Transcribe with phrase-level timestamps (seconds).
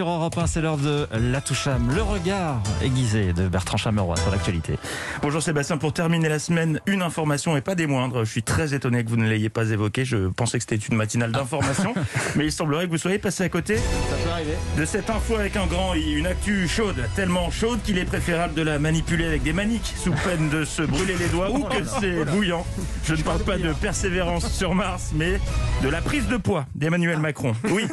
[0.00, 4.30] sur Europe 1, c'est l'heure de La Toucham, le regard aiguisé de Bertrand Chameroy sur
[4.30, 4.78] l'actualité.
[5.20, 8.24] Bonjour Sébastien, pour terminer la semaine, une information et pas des moindres.
[8.24, 10.06] Je suis très étonné que vous ne l'ayez pas évoqué.
[10.06, 11.92] Je pensais que c'était une matinale d'information,
[12.34, 13.76] mais il semblerait que vous soyez passé à côté
[14.78, 18.54] de cette info avec un grand i, une actu chaude, tellement chaude qu'il est préférable
[18.54, 21.84] de la manipuler avec des maniques sous peine de se brûler les doigts ou que
[22.00, 22.64] c'est bouillant.
[23.04, 25.38] Je ne parle pas de persévérance sur Mars, mais
[25.82, 27.52] de la prise de poids d'Emmanuel Macron.
[27.64, 27.86] Oui,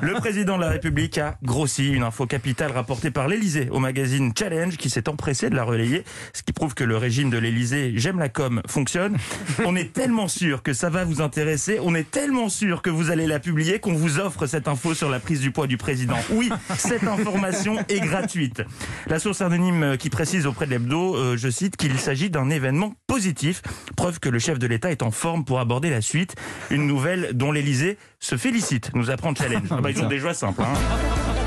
[0.00, 4.32] le président de la République a grossi une info capitale rapportée par l'Elysée au magazine
[4.38, 7.92] Challenge qui s'est empressé de la relayer, ce qui prouve que le régime de l'Elysée,
[7.96, 9.16] j'aime la com, fonctionne.
[9.66, 13.10] On est tellement sûr que ça va vous intéresser, on est tellement sûr que vous
[13.10, 16.16] allez la publier qu'on vous offre cette info sur la prise du poids du président.
[16.30, 18.62] Oui, cette information est gratuite.
[19.08, 22.94] La source anonyme qui précise auprès de l'hebdo, euh, je cite, qu'il s'agit d'un événement
[23.08, 23.62] positif,
[23.96, 26.36] preuve que le chef de l'État est en forme pour aborder la suite,
[26.70, 29.66] une nouvelle dont l'Elysée se félicite, nous apprend Challenge.
[29.70, 30.62] Ah bah, ils ont des joies simples.
[30.62, 31.39] Hein.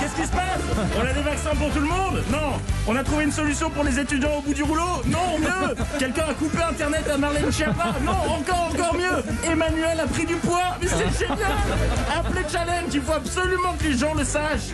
[0.00, 0.60] Qu'est-ce qui se passe
[0.96, 2.52] On a des vaccins pour tout le monde Non
[2.86, 6.24] On a trouvé une solution pour les étudiants au bout du rouleau Non, mieux Quelqu'un
[6.30, 10.76] a coupé Internet à Marlène Schiappa Non, encore, encore mieux Emmanuel a pris du poids
[10.80, 11.38] Mais c'est génial
[12.94, 14.72] Il faut absolument que les gens le sachent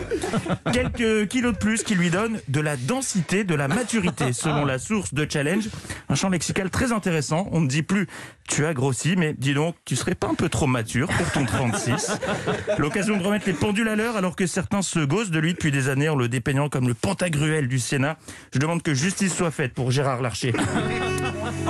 [0.71, 4.79] Quelques kilos de plus qui lui donnent de la densité, de la maturité, selon la
[4.79, 5.69] source de Challenge.
[6.09, 7.47] Un champ lexical très intéressant.
[7.51, 8.07] On ne dit plus
[8.47, 11.45] «tu as grossi», mais dis donc, tu serais pas un peu trop mature pour ton
[11.45, 12.13] 36
[12.77, 15.71] L'occasion de remettre les pendules à l'heure alors que certains se gossent de lui depuis
[15.71, 18.17] des années en le dépeignant comme le pantagruel du Sénat.
[18.53, 20.53] Je demande que justice soit faite pour Gérard Larcher.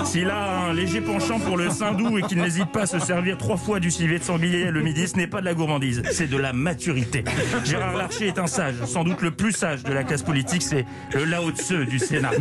[0.04, 3.38] S'il a un léger penchant pour le doux et qu'il n'hésite pas à se servir
[3.38, 6.30] trois fois du civet de sanglier le midi, ce n'est pas de la gourmandise, c'est
[6.30, 7.24] de la maturité.
[7.64, 10.86] Gérard Larcher est un sage, sans doute le plus sage de la classe politique, c'est
[11.14, 12.32] le Lao Tseu du Sénat.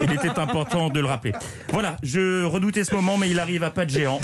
[0.00, 1.32] Il était important de le rappeler.
[1.72, 4.20] Voilà, je redoutais ce moment, mais il arrive à pas de géant.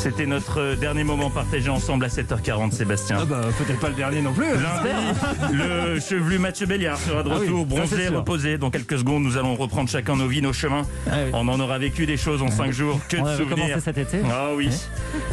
[0.00, 3.18] C'était notre dernier moment partagé ensemble à 7h40, Sébastien.
[3.20, 4.44] Ah bah, peut-être pas le dernier non plus.
[4.46, 8.58] Lundi, le chevelu Mathieu Béliard sera de Ah oui, retour, bronzé, reposé.
[8.58, 10.86] Dans quelques secondes, nous allons reprendre chacun nos vies, nos chemins.
[11.10, 11.30] Ah oui.
[11.34, 13.00] On en aura vécu des choses en 5 jours.
[13.08, 13.78] Que On de souvenirs.
[13.82, 14.20] cet été.
[14.30, 14.70] Ah oui.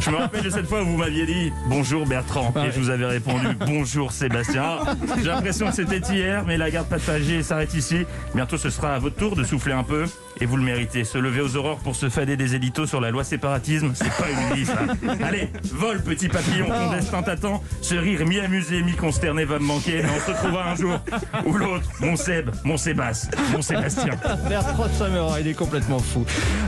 [0.00, 2.80] Je me rappelle de cette fois où vous m'aviez dit bonjour Bertrand Ah et je
[2.80, 4.64] vous avais répondu bonjour Sébastien.
[4.84, 8.04] Ah, J'ai l'impression que c'était hier, mais la garde passager s'arrête ici.
[8.34, 10.06] Bientôt ce sera à votre tour de souffler un peu
[10.40, 11.04] et vous le méritez.
[11.04, 14.26] Se lever aux aurores pour se fader des éditos sur la loi séparatisme, c'est pas
[14.30, 14.78] une ça.
[15.22, 17.62] Allez, vol petit papillon, ton destin t'attend.
[17.82, 20.98] Ce rire mi-amusé, mi-consterné va me manquer, mais on se retrouvera un jour
[21.44, 21.88] ou l'autre.
[22.00, 24.14] Mon Seb, mon Sébastien, mon Sébastien.
[24.48, 26.24] Bertrand Chameroy, il est complètement fou.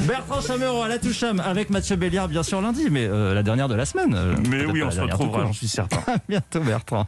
[0.06, 3.74] Bertrand Chameroy, La Toucham, avec Mathieu Béliard, bien sûr lundi, mais euh, la dernière de
[3.74, 4.14] la semaine.
[4.14, 5.98] Euh, Mais oui, on se retrouvera, j'en suis certain.
[6.08, 7.06] À bientôt Bertrand.